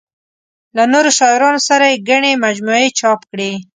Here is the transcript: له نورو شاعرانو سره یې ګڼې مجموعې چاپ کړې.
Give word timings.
له 0.75 0.83
نورو 0.93 1.09
شاعرانو 1.19 1.61
سره 1.69 1.85
یې 1.91 2.03
ګڼې 2.09 2.31
مجموعې 2.45 2.89
چاپ 2.99 3.19
کړې. 3.31 3.51